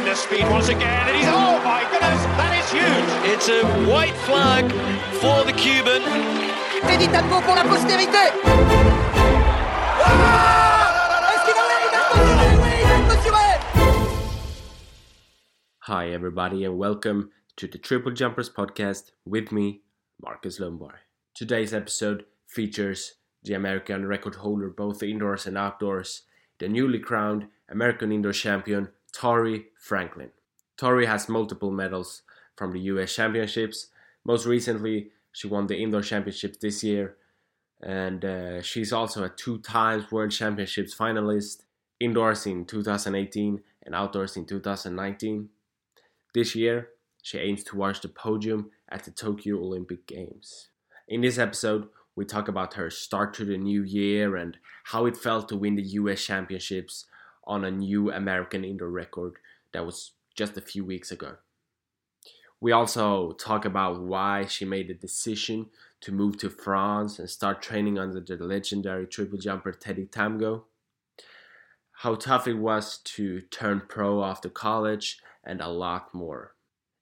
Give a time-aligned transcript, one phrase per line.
[0.00, 1.08] tremendous speed once again.
[1.08, 3.10] And he's, oh my goodness, that is huge.
[3.32, 4.64] It's a white flag
[5.20, 6.00] for the Cuban.
[6.88, 8.32] Teddy Tamgo pour la postérité.
[10.02, 13.52] Ah Est-ce qu'il va aller Il va clôturer Oui, il va clôturer
[15.88, 19.82] Hi, everybody, and welcome to the Triple Jumpers podcast with me,
[20.22, 21.00] Marcus Lombard.
[21.34, 26.22] Today's episode features the American record holder both indoors and outdoors,
[26.58, 30.30] the newly crowned American indoor champion, Tori Franklin.
[30.76, 32.22] Tori has multiple medals
[32.56, 33.88] from the US Championships.
[34.24, 37.16] Most recently, she won the indoor championships this year,
[37.80, 41.62] and uh, she's also a two times World Championships finalist,
[41.98, 45.48] indoors in 2018 and outdoors in 2019.
[46.34, 46.88] This year,
[47.22, 50.68] she aims towards the podium at the Tokyo Olympic Games.
[51.08, 55.16] In this episode, we talk about her start to the new year and how it
[55.16, 57.06] felt to win the US Championships
[57.50, 59.34] on a new American indoor record
[59.72, 61.34] that was just a few weeks ago.
[62.60, 65.66] We also talk about why she made the decision
[66.02, 70.62] to move to France and start training under the legendary triple jumper Teddy Tamgo,
[71.92, 76.54] how tough it was to turn pro after college, and a lot more.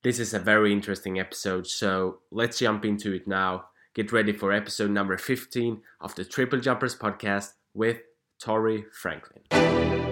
[0.02, 3.66] This is a very interesting episode, so let's jump into it now.
[3.94, 7.98] Get ready for episode number 15 of the Triple Jumpers podcast with
[8.40, 10.07] Tori Franklin.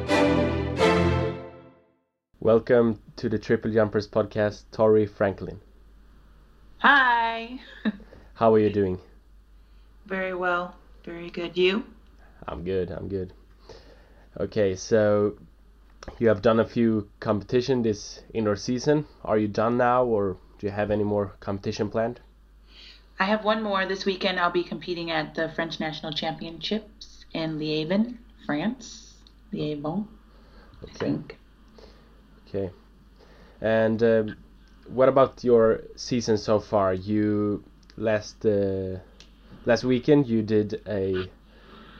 [2.40, 5.58] Welcome to the Triple Jumpers podcast, Tori Franklin.
[6.80, 7.58] Hi.
[8.34, 8.98] How are you doing?
[10.04, 10.76] Very well.
[11.02, 11.56] Very good.
[11.56, 11.84] You?
[12.46, 13.32] I'm good, I'm good.
[14.38, 15.38] Okay, so
[16.18, 19.06] you have done a few competition this indoor season.
[19.24, 22.20] Are you done now or do you have any more competition planned?
[23.18, 24.38] I have one more this weekend.
[24.38, 29.14] I'll be competing at the French National Championships in Liévin, France.
[29.54, 30.06] Liévin.
[30.86, 31.38] I think.
[32.56, 32.72] Okay.
[33.60, 34.36] And um,
[34.86, 36.94] what about your season so far?
[36.94, 37.64] You
[37.96, 38.98] last uh,
[39.64, 41.30] last weekend you did a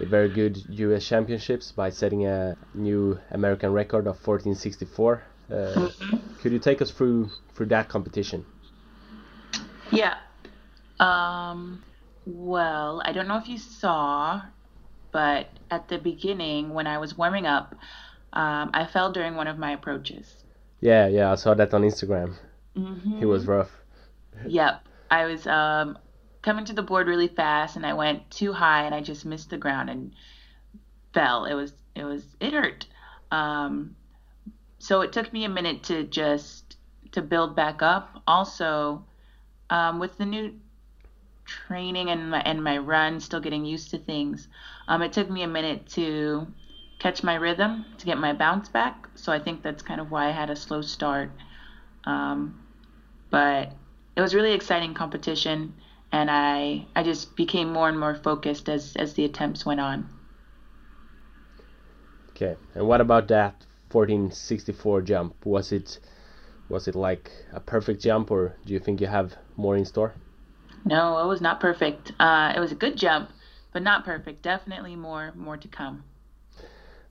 [0.00, 1.06] a very good U.S.
[1.06, 5.22] Championships by setting a new American record of 1464.
[5.50, 5.89] Uh,
[6.43, 8.44] Could you take us through through that competition?
[9.91, 10.17] Yeah.
[11.00, 11.83] Um
[12.27, 14.43] well, I don't know if you saw,
[15.12, 17.77] but at the beginning when I was warming up,
[18.33, 20.46] um, I fell during one of my approaches.
[20.81, 22.34] Yeah, yeah, I saw that on Instagram.
[22.75, 23.70] hmm It was rough.
[24.47, 24.82] Yep.
[25.10, 25.98] I was um,
[26.42, 29.50] coming to the board really fast and I went too high and I just missed
[29.50, 30.12] the ground and
[31.12, 31.44] fell.
[31.44, 32.87] It was it was it hurt.
[33.31, 33.97] Um,
[34.78, 36.76] so it took me a minute to just
[37.12, 38.22] to build back up.
[38.26, 39.04] Also,
[39.70, 40.54] um, with the new
[41.44, 44.48] training and my and my run, still getting used to things.
[44.88, 46.47] Um, it took me a minute to
[46.99, 49.09] catch my rhythm to get my bounce back.
[49.15, 51.31] So I think that's kind of why I had a slow start.
[52.05, 52.61] Um,
[53.31, 53.73] but
[54.17, 55.75] it was really exciting competition
[56.12, 60.09] and I I just became more and more focused as as the attempts went on.
[62.31, 62.56] Okay.
[62.75, 65.45] And what about that 1464 jump?
[65.45, 65.99] Was it
[66.69, 70.15] was it like a perfect jump, or do you think you have more in store?
[70.85, 72.12] No, it was not perfect.
[72.19, 73.31] Uh, it was a good jump,
[73.73, 74.43] but not perfect.
[74.43, 76.05] Definitely more more to come.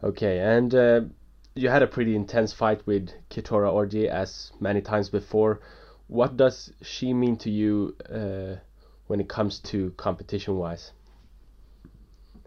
[0.05, 1.01] Okay, and uh,
[1.55, 5.61] you had a pretty intense fight with Keturah Orji as many times before.
[6.05, 8.61] What does she mean to you uh,
[9.07, 10.91] when it comes to competition wise?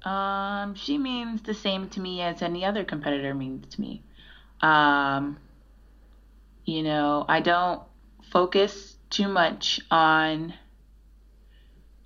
[0.04, 4.04] Um, she means the same to me as any other competitor means to me.
[4.60, 5.38] Um,
[6.64, 7.82] you know, I don't
[8.30, 10.54] focus too much on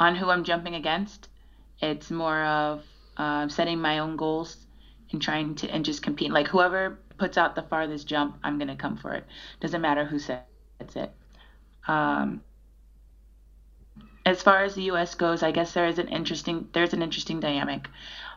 [0.00, 1.28] on who I'm jumping against.
[1.78, 2.84] It's more of
[3.18, 4.56] um, setting my own goals
[5.12, 6.32] and trying to and just compete.
[6.32, 9.24] Like whoever puts out the farthest jump, I'm gonna come for it.
[9.60, 10.44] Doesn't matter who sets
[10.96, 11.10] it.
[11.86, 12.42] Um,
[14.24, 15.14] as far as the U.S.
[15.14, 17.88] goes, I guess there is an interesting there's an interesting dynamic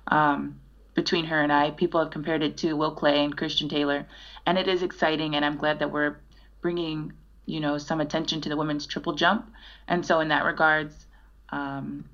[0.07, 0.59] um,
[0.93, 1.71] between her and I.
[1.71, 4.07] People have compared it to Will Clay and Christian Taylor,
[4.45, 5.35] and it is exciting.
[5.35, 6.17] And I'm glad that we're
[6.61, 7.13] bringing
[7.45, 9.51] you know some attention to the women's triple jump.
[9.87, 11.05] And so in that regards,
[11.49, 12.09] um,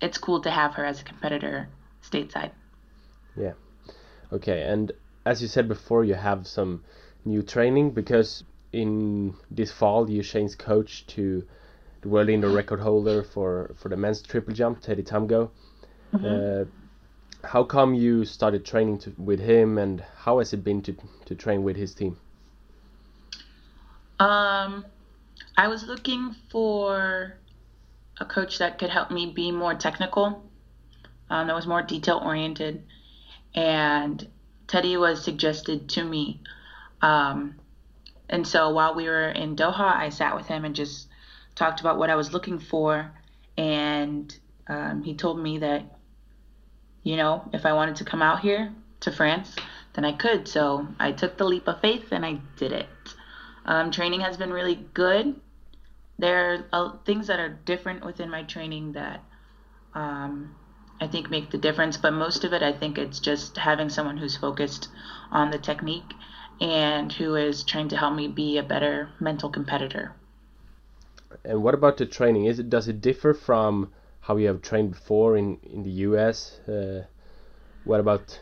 [0.00, 1.68] it's cool to have her as a competitor
[2.02, 2.52] stateside.
[3.36, 3.52] Yeah.
[4.34, 4.90] Okay, and
[5.24, 6.82] as you said before, you have some
[7.24, 8.42] new training because
[8.72, 11.44] in this fall you changed coach to
[12.02, 15.50] the world indoor record holder for for the men's triple jump, Teddy Tamgo.
[16.12, 16.64] Uh,
[17.44, 20.94] how come you started training to, with him, and how has it been to
[21.26, 22.16] to train with his team?
[24.18, 24.84] Um,
[25.56, 27.36] I was looking for
[28.20, 30.44] a coach that could help me be more technical,
[31.30, 32.84] um, that was more detail oriented,
[33.54, 34.26] and
[34.66, 36.40] Teddy was suggested to me.
[37.02, 37.56] Um,
[38.28, 41.08] And so while we were in Doha, I sat with him and just
[41.54, 43.12] talked about what I was looking for.
[43.58, 44.34] And
[44.66, 45.82] um, he told me that,
[47.02, 49.54] you know, if I wanted to come out here to France,
[49.92, 50.48] then I could.
[50.48, 52.88] So I took the leap of faith and I did it.
[53.66, 55.38] Um, training has been really good.
[56.18, 59.20] There are uh, things that are different within my training that
[59.92, 60.56] um,
[61.04, 64.16] I think make the difference, but most of it, I think it's just having someone
[64.16, 64.88] who's focused
[65.30, 66.14] on the technique
[66.62, 70.14] and who is trying to help me be a better mental competitor.
[71.44, 72.46] And what about the training?
[72.46, 76.58] Is it does it differ from how you have trained before in in the US?
[76.66, 77.04] Uh,
[77.84, 78.40] what about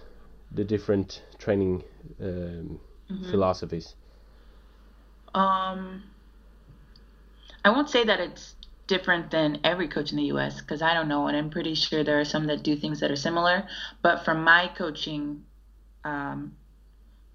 [0.53, 1.82] the different training
[2.20, 2.79] um,
[3.11, 3.31] mm-hmm.
[3.31, 3.97] philosophies?
[5.35, 6.05] Um,
[7.65, 8.55] I won't say that it's
[8.93, 12.05] different than every coach in the US because I don't know, and I'm pretty sure
[12.05, 13.67] there are some that do things that are similar.
[14.03, 15.44] But from my coaching,
[16.05, 16.55] um,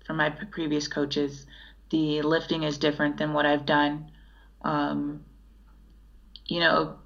[0.06, 1.48] from my previous coaches,
[1.89, 4.12] the lifting is different than what I've done.
[4.62, 5.25] Um,
[6.45, 7.00] you know,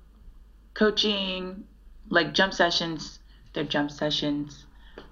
[0.74, 1.64] coaching
[2.10, 3.20] like jump sessions,
[3.54, 4.66] they're jump sessions.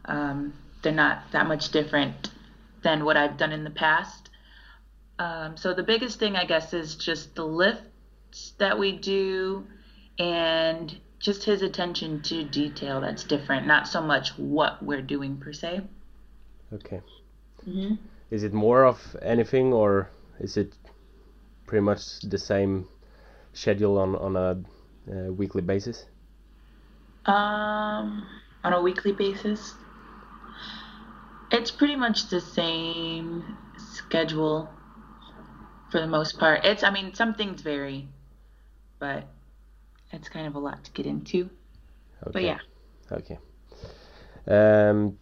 [0.03, 2.29] Um, they're not that much different
[2.83, 4.29] than what I've done in the past.
[5.17, 7.88] Um, so the biggest thing, I guess, is just the lifts
[8.57, 9.65] that we do
[10.17, 15.51] and just his attention to detail that's different, not so much what we're doing per
[15.53, 15.81] se.
[16.73, 17.01] Okay.
[17.67, 17.95] Mm-hmm.
[18.31, 20.09] Is it more of anything, or
[20.39, 20.73] is it
[21.65, 22.87] pretty much the same
[23.53, 24.61] schedule on on a,
[25.11, 26.05] a weekly basis?
[27.25, 28.25] Um,
[28.63, 29.73] on a weekly basis,
[31.51, 34.69] it's pretty much the same schedule
[35.91, 36.65] for the most part.
[36.65, 38.07] It's, I mean, some things vary,
[38.99, 39.27] but
[40.11, 41.49] it's kind of a lot to get into.
[42.27, 42.31] Okay.
[42.33, 42.59] But yeah.
[43.11, 43.39] Okay.
[44.47, 45.17] Um,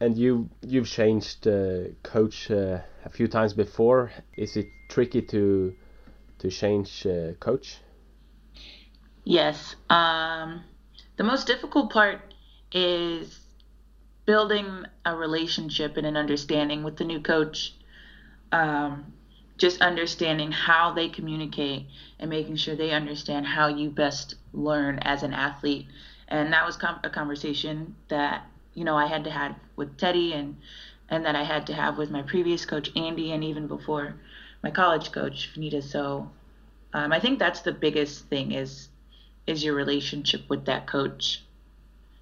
[0.00, 4.12] and you you've changed uh, coach uh, a few times before.
[4.36, 5.74] Is it tricky to
[6.38, 7.78] to change uh, coach?
[9.24, 9.76] Yes.
[9.90, 10.64] Um,
[11.16, 12.20] the most difficult part
[12.72, 13.40] is
[14.24, 17.74] building a relationship and an understanding with the new coach.
[18.52, 19.12] Um,
[19.58, 21.86] just understanding how they communicate
[22.20, 25.86] and making sure they understand how you best learn as an athlete.
[26.28, 30.32] And that was com- a conversation that you know I had to have with Teddy
[30.32, 30.56] and
[31.10, 34.14] and that I had to have with my previous coach Andy and even before
[34.62, 35.82] my college coach Vanita.
[35.82, 36.30] So
[36.92, 38.88] um, I think that's the biggest thing is
[39.46, 41.42] is your relationship with that coach.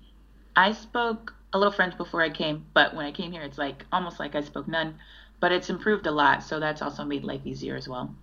[0.56, 3.84] I spoke a little French before I came, but when I came here, it's like
[3.92, 4.96] almost like I spoke none.
[5.40, 8.14] But it's improved a lot, so that's also made life easier as well.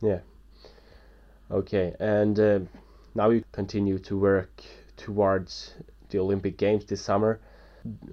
[0.00, 0.20] Yeah.
[1.50, 2.60] Okay, and uh,
[3.14, 4.62] now you continue to work
[4.96, 5.74] towards
[6.10, 7.40] the Olympic Games this summer.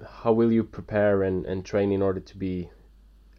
[0.07, 2.71] How will you prepare and, and train in order to be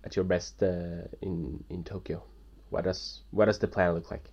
[0.05, 2.23] at your best uh, in in Tokyo?
[2.69, 4.31] What does what does the plan look like?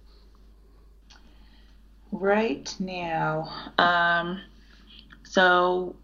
[2.12, 4.42] Right now, um,
[5.30, 5.96] so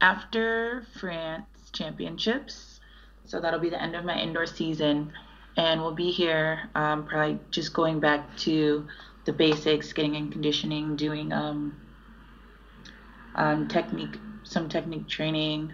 [0.00, 2.80] after France Championships,
[3.24, 5.12] so that'll be the end of my indoor season,
[5.56, 8.86] and we'll be here um, probably just going back to
[9.24, 11.80] the basics, getting in conditioning, doing um,
[13.34, 15.72] um, technique, some technique training,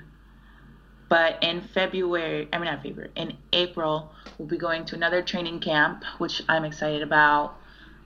[1.08, 5.60] But in February, I mean not February, in April, we'll be going to another training
[5.60, 7.56] camp, which I'm excited about,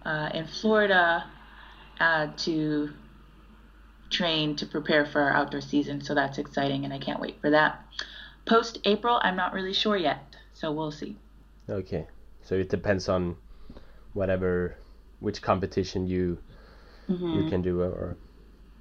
[0.05, 1.25] uh, in Florida,
[2.01, 2.91] uh, to
[4.11, 6.01] train to prepare for our outdoor season.
[6.01, 7.81] So that's exciting, and I can't wait for that.
[8.47, 11.17] Post April, I'm not really sure yet, so we'll see.
[11.69, 12.07] Okay,
[12.43, 13.37] so it depends on
[14.15, 14.77] whatever
[15.21, 16.39] which competition you
[17.09, 17.41] Mm-hmm.
[17.41, 18.17] you can do or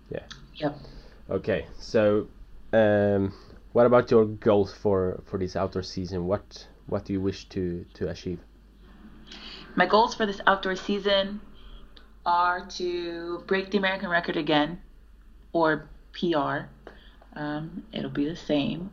[0.09, 0.23] yeah.
[0.55, 0.77] Yep.
[1.29, 2.27] Okay, so
[2.73, 3.33] um,
[3.71, 6.27] what about your goals for for this outdoor season?
[6.27, 8.39] What what do you wish to to achieve?
[9.75, 11.39] My goals for this outdoor season
[12.25, 14.81] are to break the American record again,
[15.57, 16.67] or PR.
[17.33, 18.91] Um, it'll be the same.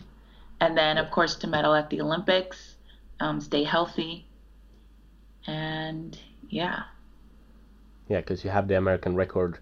[0.61, 2.77] And then, of course, to medal at the Olympics,
[3.21, 4.27] um, stay healthy,
[5.47, 6.19] and
[6.49, 6.85] yeah.
[8.09, 9.59] Yeah, because you have the American record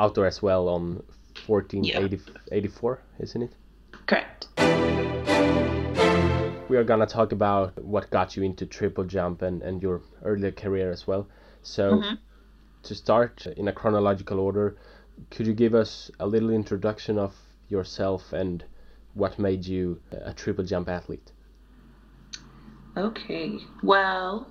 [0.00, 1.02] outdoor as well on
[1.46, 3.52] 1484, isn't it?
[4.06, 4.48] Correct.
[6.68, 10.52] We are gonna talk about what got you into triple jump and, and your earlier
[10.52, 11.26] career as well.
[11.62, 12.02] So,
[12.82, 14.76] to start in a chronological order,
[15.30, 17.34] could you give us a little introduction of
[17.68, 18.64] yourself and
[19.14, 21.32] what made you a triple jump athlete?
[22.96, 23.58] Okay.
[23.82, 24.48] Well,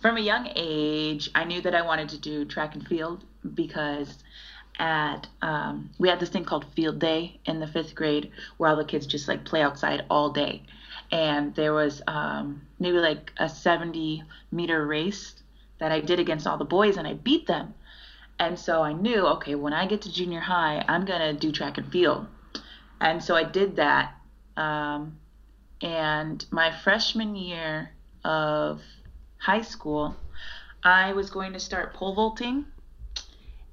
[0.00, 4.22] from a young age, I knew that I wanted to do track and field because
[4.78, 8.76] at um, we had this thing called field day in the fifth grade where all
[8.76, 10.62] the kids just like play outside all day,
[11.10, 15.34] and there was um, maybe like a 70 meter race
[15.78, 17.74] that I did against all the boys, and I beat them.
[18.38, 21.78] And so I knew, okay, when I get to junior high, I'm gonna do track
[21.78, 22.26] and field.
[23.00, 24.14] And so I did that.
[24.56, 25.18] Um,
[25.80, 27.90] and my freshman year
[28.24, 28.80] of
[29.38, 30.16] high school,
[30.82, 32.66] I was going to start pole vaulting.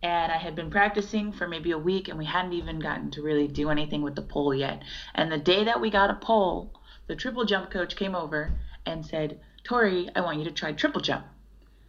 [0.04, 3.24] And I had been practicing for maybe a week, and we hadn't even gotten to
[3.24, 4.84] really do anything with the pole yet.
[5.16, 6.72] And the day that we got a pole,
[7.08, 8.54] the triple jump coach came over
[8.86, 11.26] and said, Tori, I want you to try triple jump.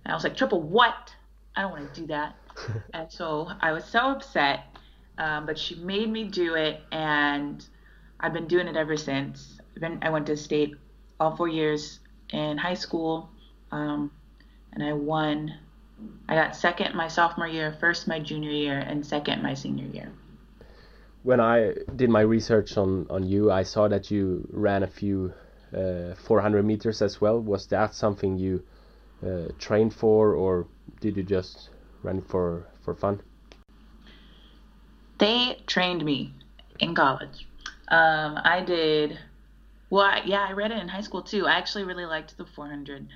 [0.04, 1.14] And I was like, triple what?
[1.54, 2.36] I don't want to do that.
[2.94, 4.76] and so I was so upset,
[5.18, 7.64] um, but she made me do it, and
[8.20, 9.60] I've been doing it ever since.
[9.78, 10.74] Been, I went to state
[11.20, 13.30] all four years in high school,
[13.72, 14.10] um,
[14.72, 15.54] and I won.
[16.28, 20.12] I got second my sophomore year, first my junior year, and second my senior year.
[21.22, 25.32] When I did my research on, on you, I saw that you ran a few
[25.74, 27.40] uh, 400 meters as well.
[27.40, 28.62] Was that something you
[29.26, 30.66] uh, trained for, or
[31.00, 31.70] did you just
[32.06, 33.20] run for for fun?
[35.18, 36.32] They trained me
[36.78, 37.46] in college.
[37.88, 39.18] Um, I did.
[39.90, 41.46] Well, I, yeah, I read it in high school too.
[41.46, 43.06] I actually really liked the 400.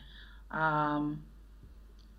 [0.50, 1.22] Um,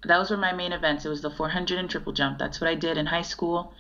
[0.06, 1.06] those were my main events.
[1.06, 2.40] It was the 400 and triple jump.
[2.40, 3.74] That's what I did in high school,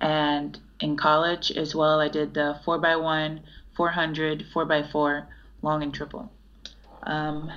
[0.00, 2.00] and in college as well.
[2.00, 3.40] I did the 4x1,
[3.74, 5.26] 400, 4x4,
[5.62, 6.30] long and triple.
[7.04, 7.50] Um,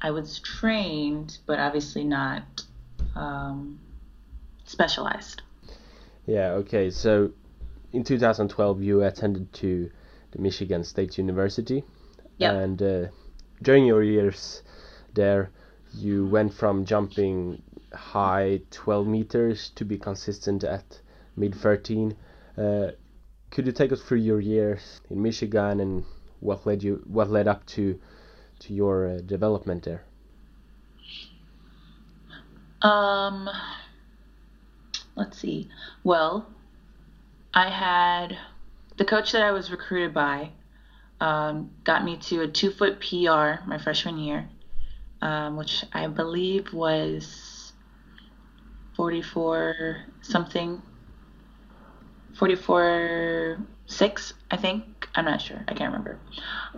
[0.00, 2.64] I was trained, but obviously not
[3.14, 3.78] um,
[4.72, 5.42] specialized.
[6.26, 6.52] Yeah.
[6.62, 6.90] Okay.
[6.90, 7.30] So,
[7.92, 9.90] in 2012, you attended to
[10.32, 11.84] the Michigan State University,
[12.38, 12.54] Yep.
[12.54, 13.06] and uh,
[13.62, 14.62] during your years
[15.14, 15.50] there,
[15.94, 17.62] you went from jumping
[17.92, 21.00] high 12 meters to be consistent at
[21.36, 22.16] mid 13.
[22.56, 22.92] Uh,
[23.50, 26.04] could you take us through your years in Michigan and
[26.40, 28.00] what led you what led up to
[28.60, 30.04] to your uh, development there?
[32.80, 33.48] Um,
[35.14, 35.68] let's see.
[36.04, 36.46] Well,
[37.54, 38.38] I had
[38.96, 40.50] the coach that I was recruited by
[41.20, 44.48] um, got me to a two foot PR my freshman year,
[45.20, 47.72] um, which I believe was
[48.96, 50.82] 44 something,
[52.34, 54.84] 44 6, I think.
[55.14, 55.62] I'm not sure.
[55.68, 56.18] I can't remember.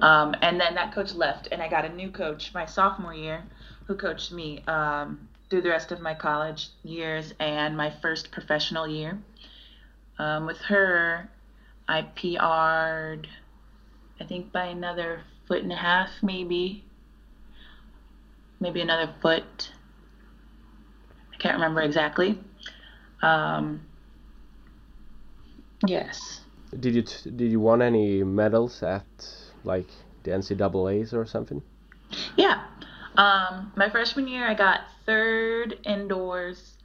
[0.00, 3.45] Um, and then that coach left, and I got a new coach my sophomore year
[3.87, 8.88] who coached me um, through the rest of my college years and my first professional
[8.88, 9.16] year.
[10.18, 11.30] Um, with her,
[11.87, 13.28] I PR'd,
[14.20, 16.82] I think by another foot and a half, maybe.
[18.58, 19.70] Maybe another foot.
[21.32, 22.37] I can't remember exactly.
[23.23, 23.82] Um,
[25.87, 26.40] yes.
[26.80, 29.06] Did you t- did you won any medals at
[29.62, 29.87] like
[30.25, 31.62] the NCAA's or something?
[32.37, 32.64] Yeah.
[33.16, 36.76] Um, my freshman year, I got third indoors,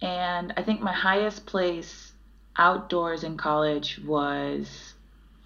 [0.00, 2.12] and I think my highest place
[2.56, 4.94] outdoors in college was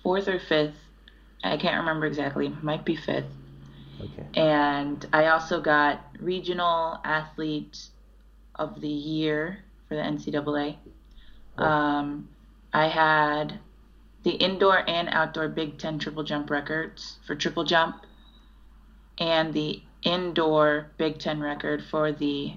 [0.03, 0.77] fourth or fifth.
[1.45, 2.55] I can't remember exactly.
[2.63, 3.27] Might be fifth.
[4.01, 4.41] Okay.
[4.41, 7.79] And I also got regional athlete
[8.55, 10.77] of the year for the NCAA.
[11.59, 11.65] Wow.
[11.65, 12.29] Um,
[12.73, 13.59] I had
[14.23, 18.05] the indoor and outdoor Big Ten triple jump records for triple jump,
[19.19, 22.55] and the indoor Big Ten record for the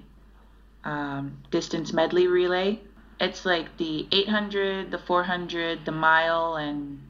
[0.84, 2.80] um, distance medley relay.
[3.20, 7.00] It's like the 800, the 400, the mile, and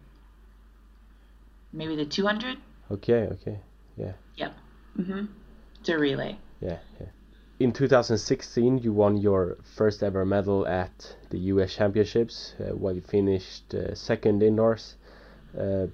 [1.72, 2.58] maybe the 200.
[2.90, 3.60] Okay, okay,
[3.96, 4.12] yeah.
[4.36, 4.54] Yep.
[4.98, 5.28] Mhm.
[5.80, 6.38] It's a relay.
[6.60, 7.06] Yeah, yeah.
[7.58, 11.74] In 2016, you won your first ever medal at the U.S.
[11.74, 14.96] Championships, uh, where you finished uh, second indoors.
[15.58, 15.86] Uh,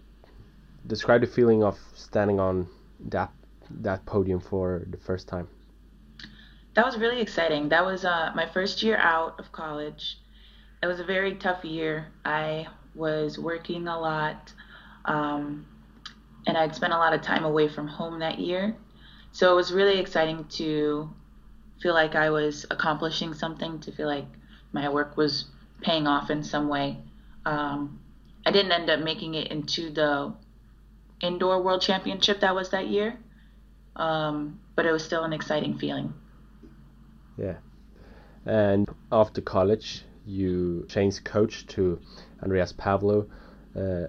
[0.86, 2.66] describe the feeling of standing on
[3.08, 3.30] that
[3.80, 5.48] that podium for the first time.
[6.74, 7.68] That was really exciting.
[7.68, 10.18] That was uh, my first year out of college.
[10.82, 12.06] It was a very tough year.
[12.24, 14.52] I was working a lot,
[15.04, 15.66] um,
[16.46, 18.74] and I'd spent a lot of time away from home that year.
[19.32, 21.10] So it was really exciting to
[21.80, 24.26] feel like I was accomplishing something, to feel like
[24.72, 25.46] my work was
[25.82, 26.98] paying off in some way.
[27.44, 28.00] Um,
[28.46, 30.32] I didn't end up making it into the
[31.20, 33.18] indoor world championship that was that year,
[33.96, 36.12] um, but it was still an exciting feeling.
[37.36, 37.56] Yeah.
[38.44, 42.00] And after college, you changed coach to
[42.42, 43.26] Andreas Pavlo,
[43.76, 44.06] uh,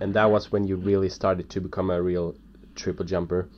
[0.00, 2.34] and that was when you really started to become a real
[2.74, 3.48] triple jumper.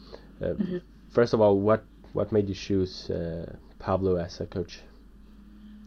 [0.41, 0.79] Uh, Mm-hmm.
[1.11, 1.83] First of all, what
[2.13, 4.81] what made you choose uh, Pablo as a coach?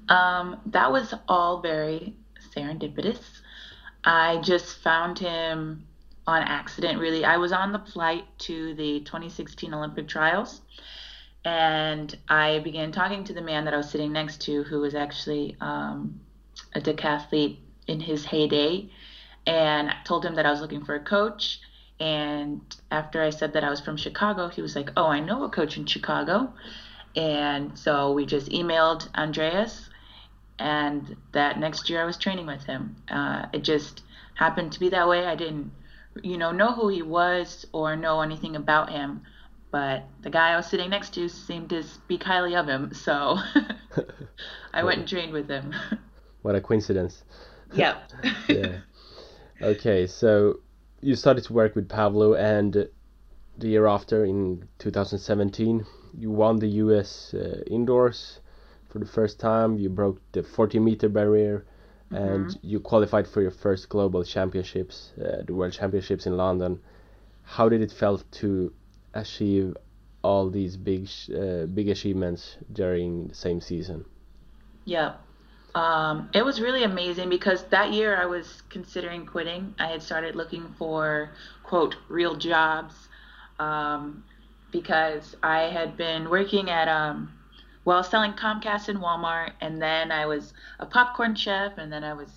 [0.08, 2.16] Um, that was all very
[2.56, 3.20] serendipitous.
[4.04, 5.86] I just found him
[6.28, 7.26] on accident, really.
[7.26, 10.62] I was on the flight to the 2016 Olympic trials,
[11.46, 14.96] and I began talking to the man that I was sitting next to, who was
[14.96, 16.20] actually um,
[16.76, 17.58] a decathlete
[17.88, 18.90] in his heyday,
[19.48, 21.60] and I told him that I was looking for a coach.
[22.00, 22.62] And
[22.92, 25.50] after I said that I was from Chicago, he was like, Oh, I know a
[25.50, 26.54] coach in Chicago.
[27.16, 29.90] And so we just emailed Andreas,
[30.60, 32.96] and that next year I was training with him.
[33.10, 34.04] Uh, it just
[34.36, 35.26] happened to be that way.
[35.26, 35.72] I didn't,
[36.22, 39.22] you know, know who he was or know anything about him,
[39.72, 43.38] but the guy I was sitting next to seemed to speak highly of him, so
[44.74, 45.74] I went and trained with him.
[46.42, 47.24] What a coincidence.
[47.74, 48.10] yep.
[48.48, 48.78] yeah.
[49.62, 50.62] Okay, so
[51.02, 52.88] you started to work with Pablo, and
[53.58, 55.86] the year after, in 2017,
[56.18, 57.34] you won the U.S.
[57.34, 58.40] Uh, indoors
[58.88, 59.78] for the first time.
[59.78, 61.66] You broke the 40 meter barrier,
[62.12, 66.80] and you qualified for your first global championships, uh, the World Championships in London.
[67.44, 68.74] How did it felt to
[69.14, 69.76] achieve
[70.24, 74.06] all these big, sh- uh, big achievements during the same season?
[74.86, 75.16] Yeah.
[75.76, 79.76] Um, it was really amazing because that year I was considering quitting.
[79.78, 81.32] I had started looking for,
[81.64, 82.96] quote, real jobs
[83.60, 84.24] um,
[84.72, 87.39] because I had been working at, um,
[87.86, 92.14] well, selling Comcast in Walmart, and then I was a popcorn chef, and then I
[92.14, 92.30] was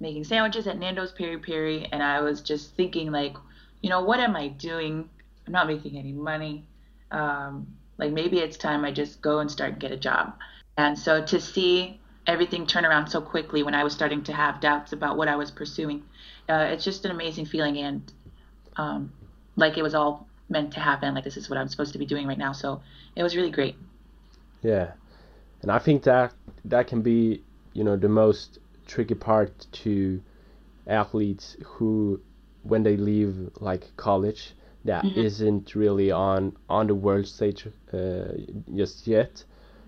[0.00, 3.36] making sandwiches at Nando's Peri Peri, and I was just thinking, like,
[3.80, 5.08] you know, what am I doing?
[5.46, 6.66] I'm not making any money.
[7.10, 7.66] Um,
[7.98, 10.34] like, maybe it's time I just go and start get a job.
[10.76, 14.60] And so to see everything turn around so quickly when I was starting to have
[14.60, 16.02] doubts about what I was pursuing,
[16.48, 17.78] uh, it's just an amazing feeling.
[17.78, 18.12] And
[18.76, 19.12] um,
[19.56, 21.14] like it was all meant to happen.
[21.14, 22.52] Like this is what I'm supposed to be doing right now.
[22.52, 22.82] So
[23.16, 23.76] it was really great.
[24.62, 24.92] Yeah,
[25.62, 26.32] and I think that
[26.64, 30.20] that can be, you know, the most tricky part to
[30.86, 32.20] athletes who,
[32.62, 35.56] when they leave like college, that mm-hmm.
[35.56, 38.24] not really on on the world stage uh,
[38.74, 39.44] just yet.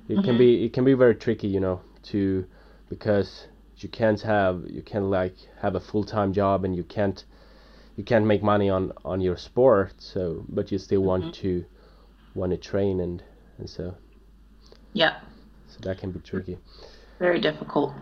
[0.09, 0.39] It can mm-hmm.
[0.39, 2.47] be it can be very tricky, you know, to
[2.89, 3.47] because
[3.79, 7.25] you can't have you can't like have a full time job and you can't
[7.97, 9.95] you can't make money on on your sport.
[9.99, 11.43] So, but you still want mm-hmm.
[11.43, 11.65] to
[12.35, 13.23] want to train and
[13.59, 13.95] and so
[14.95, 15.21] Yeah,
[15.69, 16.57] so that can be tricky.
[17.19, 17.93] very difficult.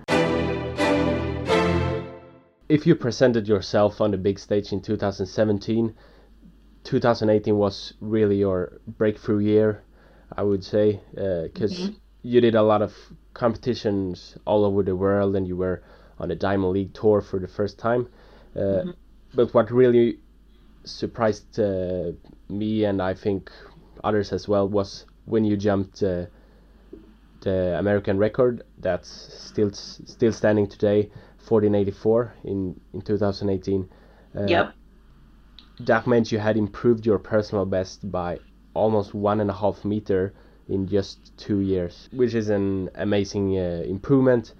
[2.69, 5.95] If you presented yourself on the big stage in 2017,
[6.85, 9.83] 2018 was really your breakthrough year,
[10.37, 11.91] I would say, because
[12.23, 12.95] you did a lot of
[13.35, 15.83] competitions all over the world and you were
[16.19, 18.09] on the Diamond League tour for the first time.
[18.57, 18.93] Uh,
[19.35, 20.19] But what really
[20.85, 22.13] surprised uh,
[22.49, 23.51] me and I think
[24.05, 26.27] others as well was when you jumped uh,
[27.43, 31.11] the American record that's still still standing today,
[31.49, 33.89] 1484 in in 2018.
[34.35, 34.75] Uh, Yep.
[35.81, 38.39] That meant you had improved your personal best by
[38.75, 40.33] almost one and a half meter
[40.69, 44.55] in just two years, which is an amazing uh, improvement.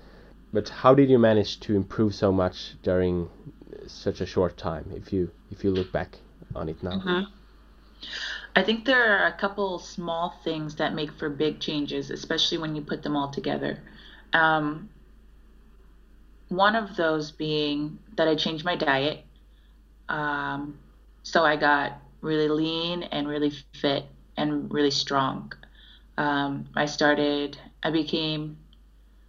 [0.53, 3.29] But how did you manage to improve so much during
[3.87, 4.85] such a short time?
[4.95, 6.19] If you if you look back
[6.55, 7.01] on it now.
[8.55, 12.77] I think there are a couple small things that make for big changes, especially when
[12.77, 13.79] you put them all together.
[14.33, 14.91] Um,
[16.49, 19.25] one of those being that I changed my diet.
[20.09, 20.79] Um,
[21.23, 24.05] so I got really lean and really fit
[24.37, 25.53] and really strong.
[26.19, 28.59] Um, I started, I became,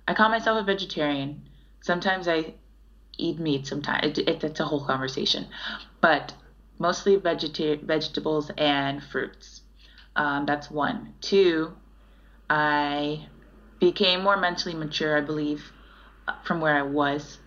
[0.08, 1.42] I call myself a vegetarian.
[1.82, 2.54] Sometimes I
[3.18, 5.48] eat meat, sometimes it, it, it's a whole conversation,
[6.02, 6.34] but
[6.80, 9.62] mostly vegeta- vegetables and fruits.
[10.16, 11.14] Um, that's one.
[11.22, 11.74] Two,
[12.50, 13.28] I
[13.80, 15.72] became more mentally mature, I believe,
[16.44, 17.40] from where I was.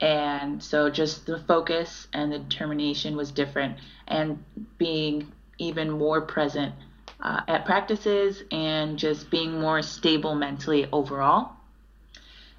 [0.00, 3.76] And so just the focus and the determination was different,
[4.08, 4.42] and
[4.78, 6.74] being even more present
[7.22, 11.52] uh, at practices and just being more stable mentally overall.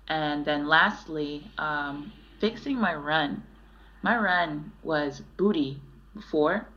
[0.07, 3.43] And then lastly, um, fixing my run.
[4.03, 5.81] My run was booty
[6.13, 6.67] before,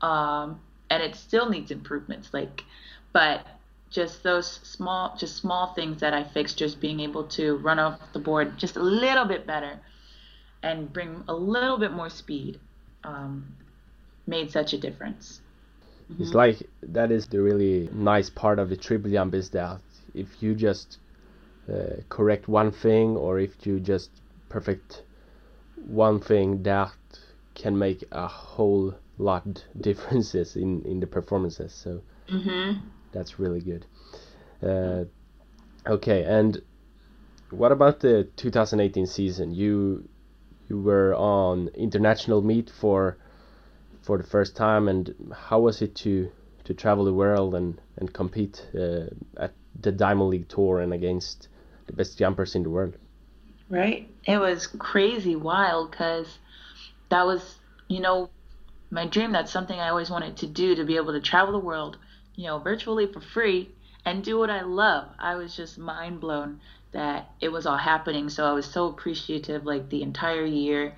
[0.00, 2.30] um, and it still needs improvements.
[2.32, 2.64] Like,
[3.12, 3.46] but
[3.90, 8.00] just those small, just small things that I fixed, just being able to run off
[8.12, 9.80] the board just a little bit better
[10.62, 12.60] and bring a little bit more speed,
[13.04, 13.54] um,
[14.26, 15.40] made such a difference.
[16.10, 16.22] Mm-hmm.
[16.22, 19.80] It's like that is the really nice part of the triple jump is that
[20.14, 20.98] if you just
[21.72, 24.10] uh, correct one thing or if you just
[24.48, 25.02] perfect
[25.86, 26.92] one thing that
[27.60, 32.78] can make a whole lot differences in in the performances so mm-hmm.
[33.12, 33.84] that's really good
[34.62, 35.04] uh,
[35.86, 36.62] okay and
[37.50, 40.08] what about the 2018 season you
[40.68, 43.18] you were on international meet for
[44.02, 46.30] for the first time, and how was it to
[46.64, 51.48] to travel the world and and compete uh, at the Diamond League Tour and against
[51.86, 52.96] the best jumpers in the world?
[53.68, 54.08] Right.
[54.24, 56.38] It was crazy wild because
[57.10, 58.30] that was, you know,
[58.90, 59.32] my dream.
[59.32, 61.98] That's something I always wanted to do to be able to travel the world,
[62.34, 63.70] you know, virtually for free
[64.04, 65.08] and do what I love.
[65.18, 66.60] I was just mind blown
[66.92, 68.28] that it was all happening.
[68.28, 70.94] So I was so appreciative like the entire year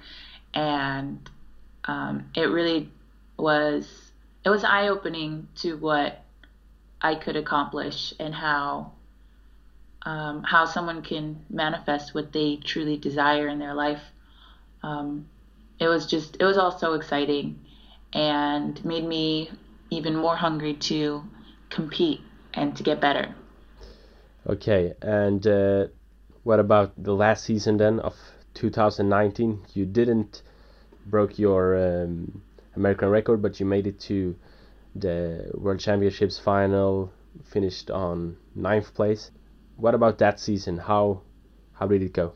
[0.54, 1.28] and
[1.84, 2.88] um, it really
[3.36, 4.12] was
[4.44, 6.22] it was eye opening to what
[7.00, 8.92] I could accomplish and how
[10.04, 14.02] um, how someone can manifest what they truly desire in their life.
[14.82, 15.28] Um,
[15.82, 17.58] it was just it was all so exciting
[18.12, 19.50] and made me
[19.90, 21.22] even more hungry to
[21.70, 22.20] compete
[22.54, 23.34] and to get better.
[24.46, 25.86] Okay, and uh,
[26.44, 28.14] what about the last season then of
[28.54, 29.62] 2019?
[29.74, 30.42] You didn't
[31.06, 32.42] broke your um,
[32.76, 34.36] American record, but you made it to
[34.94, 37.12] the World Championships final,
[37.44, 39.30] finished on ninth place.
[39.76, 40.78] What about that season?
[40.78, 41.22] How
[41.72, 42.34] how did it go?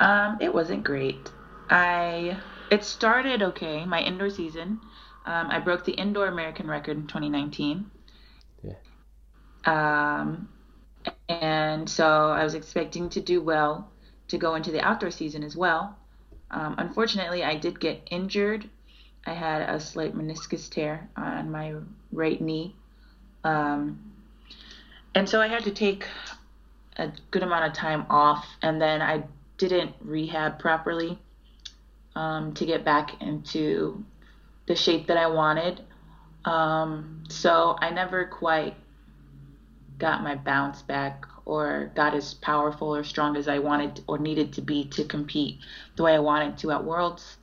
[0.00, 1.30] Um, it wasn't great.
[1.70, 3.84] I it started okay.
[3.84, 4.80] My indoor season,
[5.26, 7.90] um, I broke the indoor American record in 2019.
[8.62, 8.72] Yeah.
[9.64, 10.48] Um,
[11.28, 13.90] and so I was expecting to do well
[14.28, 15.96] to go into the outdoor season as well.
[16.50, 18.68] Um, unfortunately, I did get injured.
[19.26, 21.74] I had a slight meniscus tear on my
[22.12, 22.76] right knee.
[23.42, 24.12] Um,
[25.14, 26.06] and so I had to take
[26.96, 29.24] a good amount of time off, and then I
[29.58, 31.18] didn't rehab properly
[32.16, 34.04] um, to get back into
[34.66, 35.80] the shape that I wanted.
[36.44, 38.74] Um, so I never quite
[39.98, 44.52] got my bounce back or got as powerful or strong as I wanted or needed
[44.54, 45.58] to be to compete
[45.96, 47.36] the way I wanted to at Worlds.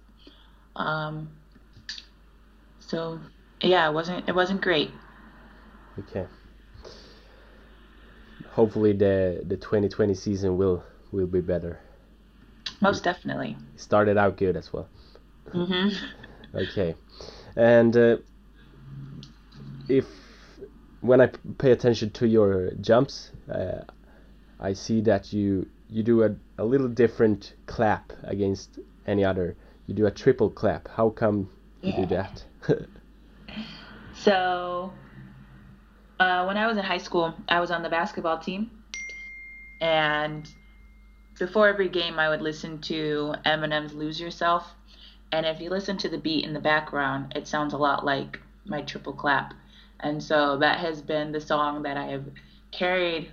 [0.76, 1.30] Um,
[2.80, 3.20] so
[3.62, 4.92] yeah, it wasn't it wasn't great.
[6.00, 6.26] Okay.
[8.52, 11.80] Hopefully the the 2020 season will will be better.
[12.82, 13.58] Most definitely.
[13.76, 14.88] Started out good as well.
[15.54, 15.94] Mhm.
[16.56, 16.96] okay,
[17.56, 18.18] and uh,
[19.88, 20.06] if
[21.02, 23.82] when I pay attention to your jumps, uh,
[24.60, 29.56] I see that you you do a, a little different clap against any other.
[29.88, 30.88] You do a triple clap.
[30.88, 31.50] How come
[31.82, 32.06] you yeah.
[32.06, 32.46] do that?
[34.14, 34.94] so,
[36.20, 38.72] uh, when I was in high school, I was on the basketball team,
[39.82, 40.48] and
[41.42, 44.76] before every game, I would listen to Eminem's "Lose Yourself,"
[45.32, 48.40] and if you listen to the beat in the background, it sounds a lot like
[48.64, 49.56] my triple clap.
[50.02, 52.26] And so that has been the song that I have
[52.70, 53.32] carried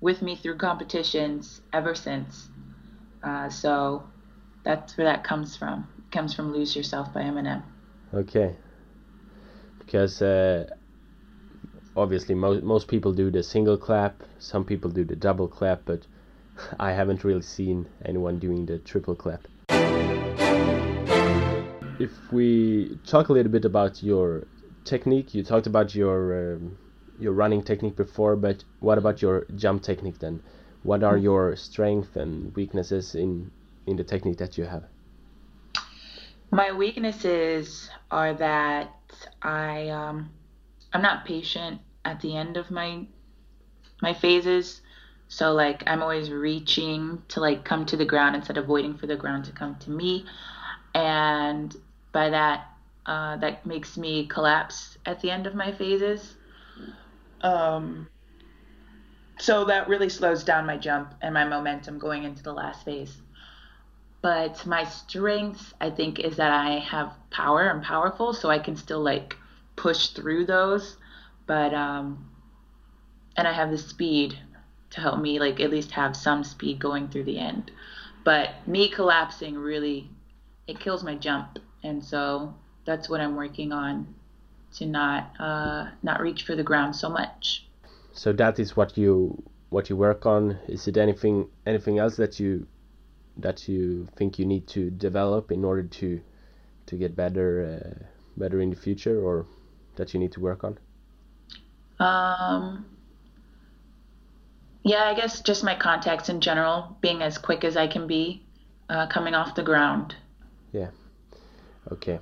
[0.00, 2.48] with me through competitions ever since.
[3.22, 4.02] Uh, so
[4.64, 5.86] that's where that comes from.
[5.98, 7.62] It comes from "Lose Yourself" by Eminem.
[8.12, 8.56] Okay.
[9.78, 10.66] Because uh,
[11.94, 16.08] obviously most most people do the single clap, some people do the double clap, but
[16.78, 19.46] I haven't really seen anyone doing the triple clap.
[21.98, 24.46] If we talk a little bit about your
[24.84, 25.34] technique.
[25.34, 26.76] You talked about your um,
[27.18, 30.42] your running technique before, but what about your jump technique then?
[30.84, 33.50] what are your strengths and weaknesses in
[33.86, 34.84] in the technique that you have?
[36.50, 38.94] My weaknesses are that
[39.42, 40.30] I um,
[40.92, 43.06] I'm not patient at the end of my
[44.00, 44.82] my phases.
[45.34, 49.08] So like I'm always reaching to like come to the ground instead of waiting for
[49.08, 50.26] the ground to come to me,
[50.94, 51.74] and
[52.12, 52.68] by that
[53.04, 56.36] uh, that makes me collapse at the end of my phases.
[57.40, 58.06] Um,
[59.40, 63.16] so that really slows down my jump and my momentum going into the last phase.
[64.22, 67.68] But my strength, I think, is that I have power.
[67.68, 69.36] I'm powerful, so I can still like
[69.74, 70.96] push through those.
[71.48, 72.30] But um,
[73.36, 74.38] and I have the speed
[74.94, 77.70] to help me like at least have some speed going through the end.
[78.22, 80.08] But me collapsing really
[80.66, 82.54] it kills my jump, and so
[82.86, 84.14] that's what I'm working on
[84.76, 87.66] to not uh, not reach for the ground so much.
[88.12, 90.58] So that is what you what you work on.
[90.68, 92.66] Is it anything anything else that you
[93.36, 96.20] that you think you need to develop in order to
[96.86, 98.04] to get better uh,
[98.36, 99.44] better in the future, or
[99.96, 100.78] that you need to work on?
[101.98, 102.86] Um.
[104.84, 108.44] Yeah, I guess just my contacts in general, being as quick as I can be,
[108.90, 110.14] uh, coming off the ground.
[110.72, 110.90] Yeah.
[111.90, 112.20] Okay.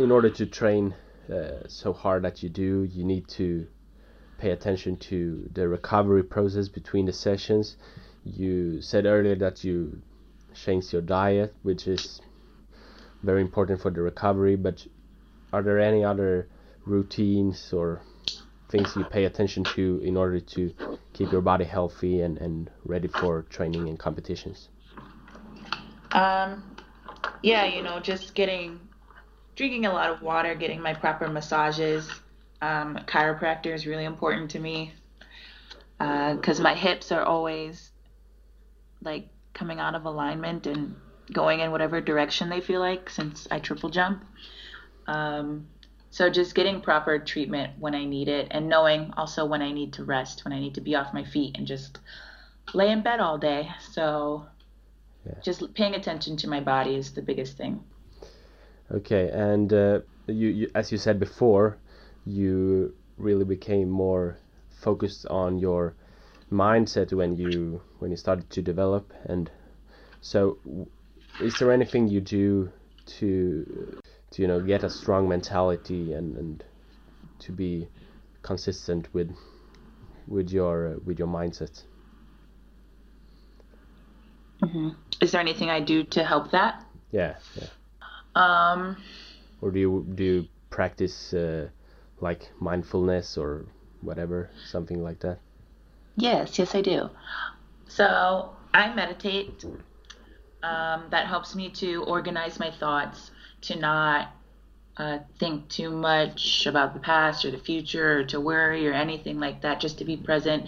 [0.00, 0.94] In order to train
[1.32, 3.68] uh, so hard that you do, you need to
[4.38, 7.76] pay attention to the recovery process between the sessions.
[8.24, 10.02] You said earlier that you
[10.54, 12.20] changed your diet, which is
[13.22, 14.84] very important for the recovery, but
[15.52, 16.48] are there any other
[16.84, 18.02] routines or
[18.72, 20.74] things you pay attention to in order to
[21.12, 24.70] keep your body healthy and, and ready for training and competitions?
[26.12, 26.62] Um,
[27.42, 28.80] yeah, you know, just getting,
[29.54, 32.10] drinking a lot of water, getting my proper massages,
[32.62, 34.92] um, chiropractor is really important to me
[35.98, 37.90] because uh, my hips are always
[39.02, 40.96] like coming out of alignment and
[41.32, 44.24] going in whatever direction they feel like since I triple jump.
[45.06, 45.66] Um,
[46.12, 49.94] so just getting proper treatment when I need it and knowing also when I need
[49.94, 52.00] to rest, when I need to be off my feet and just
[52.74, 53.70] lay in bed all day.
[53.80, 54.44] So
[55.24, 55.32] yeah.
[55.42, 57.82] just paying attention to my body is the biggest thing.
[58.90, 61.78] Okay, and uh, you, you, as you said before,
[62.26, 64.36] you really became more
[64.68, 65.94] focused on your
[66.52, 69.50] mindset when you when you started to develop and
[70.20, 70.58] so
[71.40, 72.70] is there anything you do
[73.06, 74.01] to
[74.32, 76.64] to you know get a strong mentality and and
[77.38, 77.88] to be
[78.42, 79.30] consistent with
[80.26, 81.82] with your uh, with your mindset
[84.62, 84.90] mm-hmm.
[85.20, 87.68] is there anything i do to help that yeah yeah
[88.34, 88.96] um
[89.62, 91.68] or do you do you practice uh,
[92.20, 93.64] like mindfulness or
[94.00, 95.38] whatever, something like that?
[96.16, 97.08] Yes, yes, I do.
[97.86, 99.64] So I meditate.
[100.64, 104.28] Um, that helps me to organize my thoughts, to not
[104.96, 109.40] uh, think too much about the past or the future, or to worry or anything
[109.40, 110.66] like that, just to be present.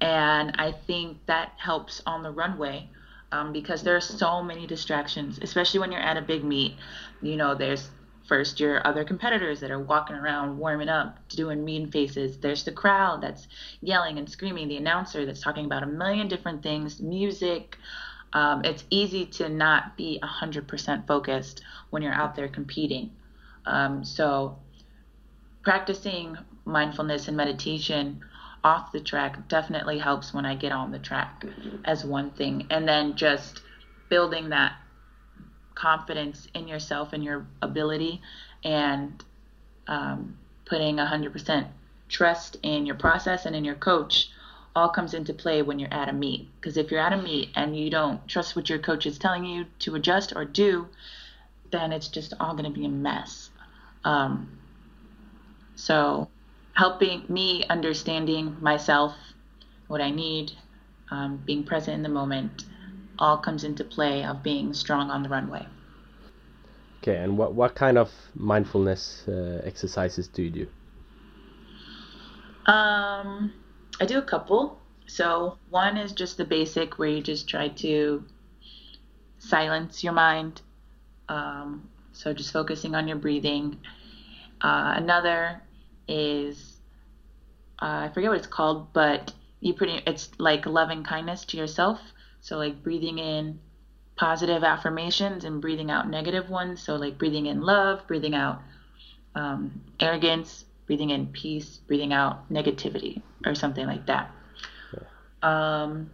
[0.00, 2.88] And I think that helps on the runway
[3.32, 6.74] um, because there are so many distractions, especially when you're at a big meet.
[7.22, 7.90] You know, there's
[8.26, 12.38] First, your other competitors that are walking around warming up, doing mean faces.
[12.38, 13.46] There's the crowd that's
[13.80, 17.76] yelling and screaming, the announcer that's talking about a million different things, music.
[18.36, 23.10] Um, it's easy to not be 100% focused when you're out there competing.
[23.64, 24.58] Um, so,
[25.62, 28.20] practicing mindfulness and meditation
[28.62, 31.46] off the track definitely helps when I get on the track,
[31.86, 32.66] as one thing.
[32.68, 33.62] And then just
[34.10, 34.74] building that
[35.74, 38.20] confidence in yourself and your ability
[38.62, 39.24] and
[39.86, 41.68] um, putting 100%
[42.10, 44.28] trust in your process and in your coach
[44.76, 46.48] all comes into play when you're at a meet.
[46.60, 49.44] Because if you're at a meet and you don't trust what your coach is telling
[49.44, 50.86] you to adjust or do,
[51.72, 53.48] then it's just all going to be a mess.
[54.04, 54.58] Um,
[55.76, 56.28] so,
[56.74, 59.14] helping me understanding myself,
[59.88, 60.52] what I need,
[61.10, 62.64] um, being present in the moment,
[63.18, 65.66] all comes into play of being strong on the runway.
[67.02, 70.66] Okay, and what what kind of mindfulness uh, exercises do you do?
[72.70, 73.52] Um,
[74.00, 74.80] I do a couple.
[75.06, 78.24] So one is just the basic where you just try to
[79.38, 80.60] silence your mind.
[81.28, 83.78] Um, so just focusing on your breathing.
[84.60, 85.62] Uh, another
[86.08, 86.76] is
[87.80, 92.00] uh, I forget what it's called, but you pretty it's like loving kindness to yourself.
[92.40, 93.58] So like breathing in
[94.16, 96.82] positive affirmations and breathing out negative ones.
[96.82, 98.62] So like breathing in love, breathing out
[99.34, 104.30] um, arrogance, breathing in peace, breathing out negativity, or something like that.
[105.42, 106.10] Um,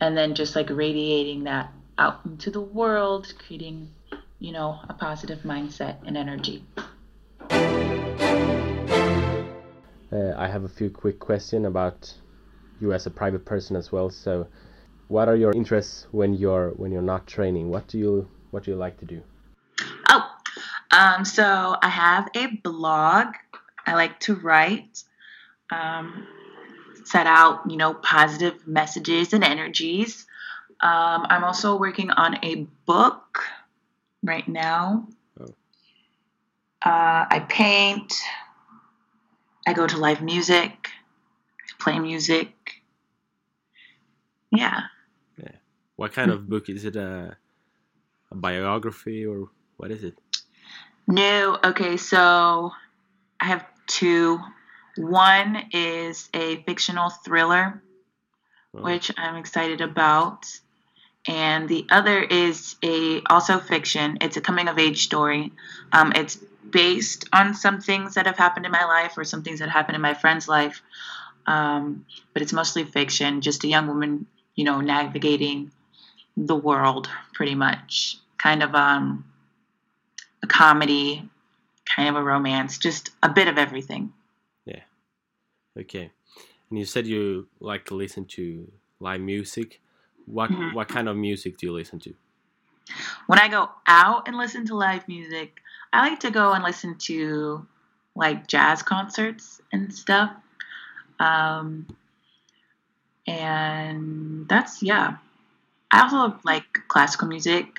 [0.00, 3.90] and then just like radiating that out into the world, creating,
[4.38, 6.64] you know, a positive mindset and energy.
[10.10, 12.14] Uh, I have a few quick questions about
[12.80, 14.10] you as a private person as well.
[14.10, 14.46] So,
[15.08, 17.68] what are your interests when you're when you're not training?
[17.68, 19.22] What do you what do you like to do?
[20.90, 23.34] Um, so I have a blog.
[23.86, 25.02] I like to write,
[25.70, 26.26] um,
[27.04, 30.26] set out, you know, positive messages and energies.
[30.80, 33.44] Um, I'm also working on a book
[34.22, 35.08] right now.
[35.40, 35.54] Oh.
[36.82, 38.14] Uh, I paint.
[39.66, 40.88] I go to live music,
[41.78, 42.52] play music.
[44.50, 44.84] Yeah.
[45.96, 46.94] What kind of book is it?
[46.94, 47.36] A,
[48.30, 50.16] a biography or what is it?
[51.08, 52.72] No, okay, so
[53.40, 54.38] I have two.
[54.96, 57.82] One is a fictional thriller,
[58.74, 60.46] Oh, which I'm excited about.
[61.26, 64.18] And the other is a also fiction.
[64.20, 65.52] It's a coming of age story.
[65.92, 66.36] Um, it's
[66.70, 69.96] based on some things that have happened in my life or some things that happened
[69.96, 70.82] in my friend's life.
[71.46, 75.70] Um, but it's mostly fiction, just a young woman, you know, navigating
[76.36, 78.18] the world pretty much.
[78.36, 79.24] Kind of um,
[80.42, 81.28] a comedy,
[81.84, 84.12] kind of a romance, just a bit of everything.
[84.64, 84.82] Yeah.
[85.78, 86.10] Okay.
[86.70, 88.70] And you said you like to listen to
[89.00, 89.80] live music.
[90.26, 90.74] What Mhm.
[90.74, 92.14] what kind of music do you listen to?
[93.26, 95.60] When I go out and listen to live music,
[95.92, 97.66] I like to go and listen to
[98.14, 100.32] like jazz concerts and stuff.
[101.20, 101.86] Um,
[103.26, 105.16] and that's, yeah.
[105.92, 107.78] I also like classical music.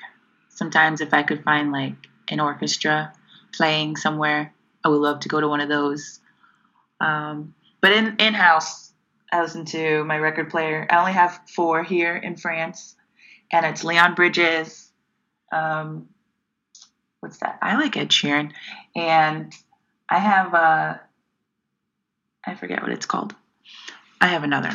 [0.50, 1.96] Sometimes, if I could find like
[2.30, 3.14] an orchestra
[3.54, 6.20] playing somewhere, I would love to go to one of those.
[7.00, 8.92] Um, but in in house,
[9.32, 10.88] I listen to my record player.
[10.90, 12.96] I only have four here in France,
[13.52, 14.92] and it's Leon Bridges.
[15.52, 16.10] Um,
[17.20, 17.60] what's that?
[17.62, 18.52] I like Ed Sheeran,
[18.96, 19.54] and
[20.10, 20.98] I have uh,
[22.46, 23.36] I forget what it's called.
[24.22, 24.72] I have another,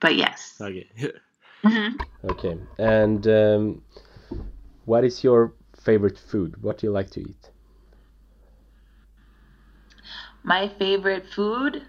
[0.00, 0.54] but yes.
[0.60, 0.88] Okay.
[1.62, 2.56] hmm okay.
[2.78, 3.82] And um,
[4.84, 6.62] what is your favorite food?
[6.62, 7.50] What do you like to eat?
[10.42, 11.82] My favorite food.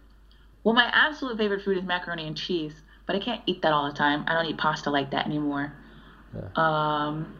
[0.64, 2.74] Well, my absolute favorite food is macaroni and cheese,
[3.06, 4.26] but I can't eat that all the time.
[4.28, 5.74] I don't eat pasta like that anymore.
[6.36, 6.50] Yeah.
[6.56, 7.34] Um,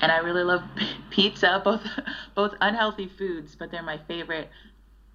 [0.00, 0.62] and I really love
[1.10, 1.86] pizza, both
[2.34, 4.48] both unhealthy foods, but they're my favorite.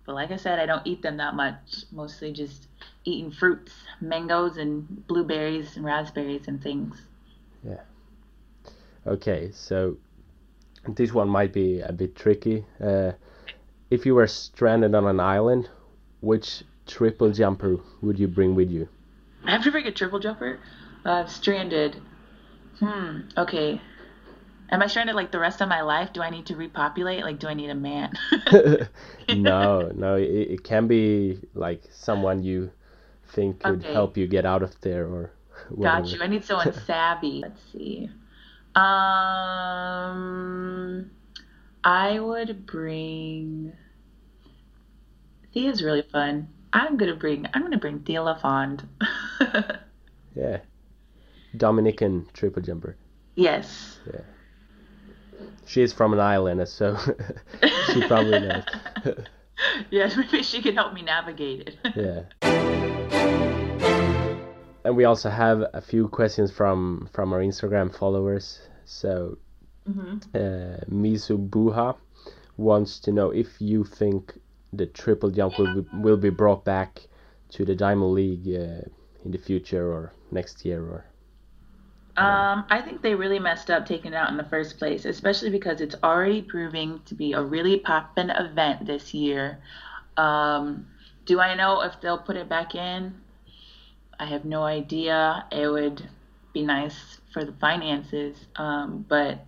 [0.06, 1.84] But like I said, I don't eat them that much.
[1.92, 2.68] Mostly just
[3.06, 7.02] eating fruits, mangoes and blueberries and raspberries and things.
[7.64, 7.82] Yeah.
[9.08, 9.98] Okay, so
[10.88, 12.66] this one might be a bit tricky.
[12.82, 13.14] Uh,
[13.90, 15.70] if you were stranded on an island,
[16.22, 18.88] which triple jumper would you bring with you?
[19.46, 20.60] I have to bring a triple jumper.
[21.06, 22.02] Uh, stranded.
[22.80, 23.22] Hmm.
[23.38, 23.82] Okay.
[24.70, 26.12] Am I stranded like the rest of my life?
[26.14, 27.24] Do I need to repopulate?
[27.24, 28.14] Like, do I need a man?
[29.30, 32.72] no, no, it, it can be like someone you
[33.28, 33.94] think could Okay.
[33.94, 35.32] help you get out of there or
[35.82, 36.20] Got you.
[36.22, 37.42] I need someone savvy.
[37.42, 38.10] Let's see.
[40.16, 41.10] Um,
[41.84, 43.72] I would bring.
[45.54, 46.48] Thea's really fun.
[46.74, 47.48] I'm gonna bring.
[47.54, 48.84] I'm gonna bring Thea LaFond.
[50.36, 50.60] Yeah.
[51.56, 52.98] Dominican triple jumper.
[53.36, 54.00] yes.
[55.66, 56.98] She is from an island, so
[57.94, 58.64] she probably knows.
[59.90, 61.78] yes, maybe she can help me navigate it.
[61.96, 62.24] yeah.
[64.86, 68.62] And we also have a few questions from from our Instagram followers.
[68.86, 69.40] So
[69.86, 71.98] hmm uh, Mizu Buha
[72.58, 74.34] wants to know if you think
[74.74, 77.08] the triple jump will be, will be brought back
[77.50, 78.84] to the Diamond League uh,
[79.26, 81.06] in the future or next year or
[82.18, 85.50] Um, I think they really messed up taking it out in the first place, especially
[85.50, 89.62] because it's already proving to be a really poppin' event this year.
[90.18, 90.88] Um,
[91.26, 93.22] do I know if they'll put it back in?
[94.20, 95.46] I have no idea.
[95.52, 96.10] It would
[96.54, 99.46] be nice for the finances, um, but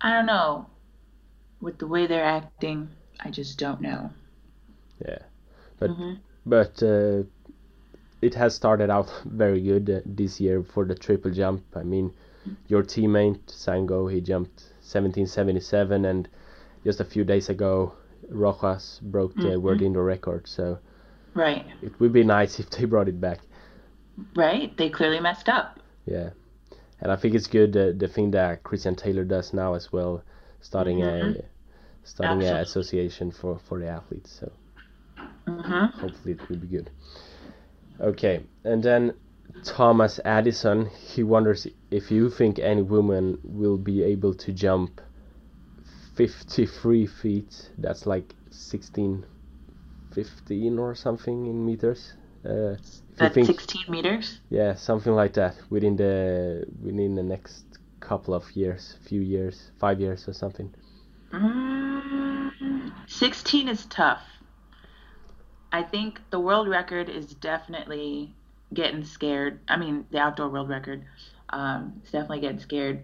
[0.00, 0.66] I don't know.
[1.60, 4.10] With the way they're acting, I just don't know.
[5.04, 5.18] yeah.
[5.78, 6.14] But hmm
[6.46, 7.24] but uh,
[8.22, 11.64] it has started out very good uh, this year for the triple jump.
[11.74, 12.12] I mean,
[12.68, 16.28] your teammate Tamgo he jumped 1777, and
[16.84, 17.92] just a few days ago
[18.30, 19.60] Rojas broke the Mhm.
[19.60, 20.46] world indoor record.
[20.46, 20.78] So
[21.34, 23.40] Right, it would be nice if they brought it back.
[24.36, 24.76] Right.
[24.76, 25.80] They clearly messed up.
[26.06, 26.30] Yeah,
[27.00, 30.22] and I think it's good uh, the thing that Christian Taylor does now as well,
[30.60, 31.42] starting a Mhm.
[32.04, 32.62] starting a Absolutely.
[32.62, 34.30] association for for the athletes.
[34.32, 34.52] So
[35.46, 36.90] hmm hopefully it will be good.
[38.00, 39.14] Okay, and then
[39.62, 40.86] Thomas Addison.
[40.86, 45.00] He wonders if you think any woman will be able to jump
[46.14, 47.70] 53 feet.
[47.78, 49.26] That's like 16,
[50.10, 52.14] 15 or something in meters.
[52.44, 52.76] Uh,
[53.18, 54.40] That's think, 16 meters.
[54.50, 57.64] Yeah, something like that within the within the next
[58.00, 60.72] couple of years, few years, five years or something.
[61.32, 64.22] Mm, 16 is tough.
[65.70, 68.34] I think the world record is definitely
[68.72, 69.60] getting scared.
[69.68, 71.04] I mean, the outdoor world record
[71.50, 73.02] um, is definitely getting scared.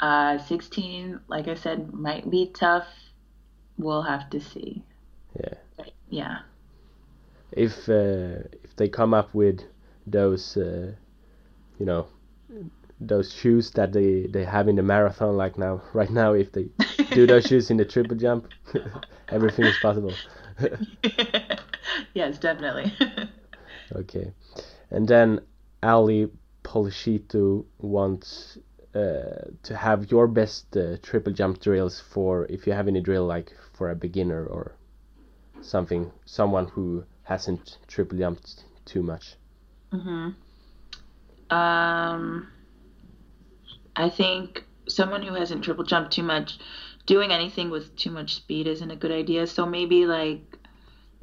[0.00, 2.86] Uh, 16, like I said, might be tough.
[3.76, 4.82] We'll have to see.
[5.38, 5.54] Yeah.
[6.08, 6.38] Yeah.
[7.52, 9.60] If uh, if they come up with
[10.06, 10.92] those, uh,
[11.78, 12.06] you know,
[13.00, 16.68] those shoes that they they have in the marathon, like now, right now, if they
[17.12, 18.48] do those shoes in the triple jump,
[19.30, 20.18] everything is possible.
[22.14, 22.92] yes, definitely.
[23.96, 24.32] okay.
[24.90, 25.40] And then
[25.82, 26.28] Ali
[26.62, 28.58] Polishito wants
[28.94, 33.26] uh, to have your best uh, triple jump drills for if you have any drill
[33.26, 34.72] like for a beginner or
[35.60, 39.36] something, someone who hasn't triple jumped too much.
[39.92, 40.34] Mhm.
[41.50, 42.48] Um,
[43.94, 46.58] I think someone who hasn't triple jumped too much,
[47.06, 49.46] doing anything with too much speed isn't a good idea.
[49.46, 50.58] So maybe like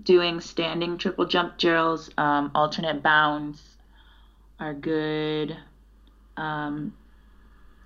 [0.04, 3.78] doing standing triple jump drills, um, alternate bounds
[4.60, 5.58] are good.
[6.38, 6.94] Um,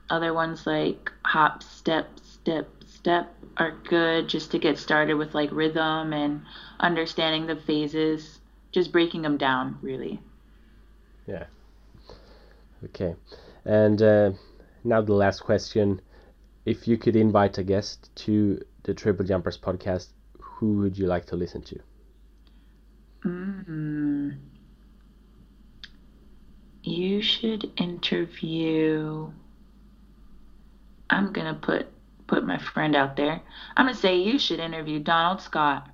[0.10, 5.52] other ones like hop, step, step, step are good just to get started with like
[5.52, 6.42] rhythm and
[6.80, 8.40] understanding the phases,
[8.72, 10.20] just breaking them down really.
[11.28, 11.46] Yeah.
[12.86, 13.16] Okay.
[13.66, 14.32] And uh,
[14.84, 16.02] now the last question.
[16.66, 21.26] If you could invite a guest to the Triple Jumpers podcast, who would you like
[21.28, 21.80] to listen to?
[23.26, 24.38] Mm.
[26.84, 29.32] You should interview.
[31.10, 31.88] I'm gonna put
[32.34, 33.42] put my friend out there.
[33.78, 35.88] I'm gonna say you should interview Donald Scott.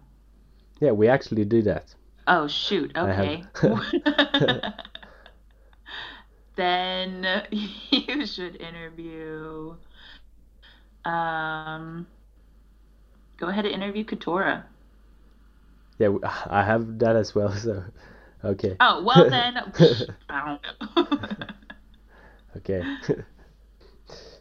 [0.79, 1.93] Yeah, we actually do that.
[2.27, 2.95] Oh shoot!
[2.95, 3.43] Okay.
[6.55, 9.75] then you should interview.
[11.03, 12.07] Um,
[13.37, 14.65] go ahead and interview Keturah.
[15.97, 16.15] Yeah,
[16.45, 17.51] I have that as well.
[17.51, 17.83] So,
[18.45, 18.77] okay.
[18.79, 19.57] Oh well then,
[20.29, 20.57] I
[20.95, 21.47] don't know.
[22.57, 22.83] okay.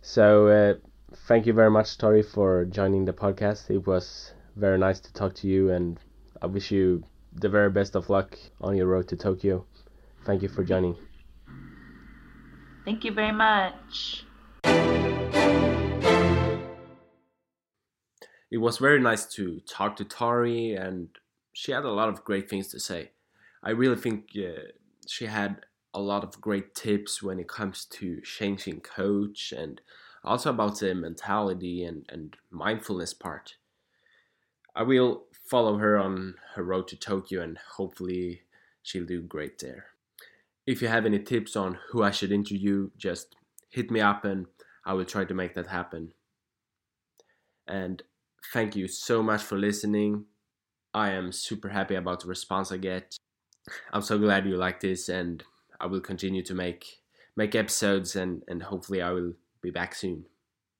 [0.02, 0.87] so, uh,
[1.28, 3.68] thank you very much, Tori, for joining the podcast.
[3.70, 6.00] It was very nice to talk to you, and
[6.40, 7.04] I wish you
[7.34, 9.66] the very best of luck on your road to Tokyo.
[10.24, 10.96] Thank you for joining.
[12.86, 14.24] Thank you very much.
[18.50, 21.08] It was very nice to talk to Tori and
[21.52, 23.10] she had a lot of great things to say.
[23.62, 24.72] I really think uh,
[25.06, 29.82] she had a lot of great tips when it comes to changing coach and
[30.28, 33.56] also about the mentality and, and mindfulness part.
[34.74, 38.42] I will follow her on her road to Tokyo and hopefully
[38.82, 39.86] she'll do great there.
[40.66, 43.34] If you have any tips on who I should interview, just
[43.70, 44.46] hit me up and
[44.84, 46.12] I will try to make that happen.
[47.66, 48.02] And
[48.52, 50.26] thank you so much for listening.
[50.94, 53.16] I am super happy about the response I get.
[53.92, 55.44] I'm so glad you like this, and
[55.78, 57.02] I will continue to make
[57.36, 60.24] make episodes, and and hopefully I will be back soon.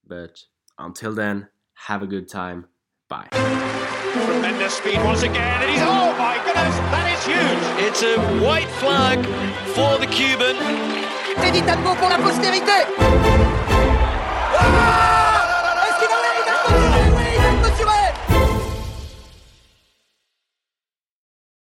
[0.07, 0.43] But
[0.79, 1.49] until then,
[1.87, 2.67] have a good time.
[3.09, 3.29] Bye.
[4.13, 7.87] Tremendous speed once again, and he's oh my goodness, that is huge.
[7.87, 9.25] It's a white flag
[9.75, 10.57] for the Cuban.
[11.37, 12.87] Teddy Tamgo pour la postérité.
[14.61, 15.08] Ah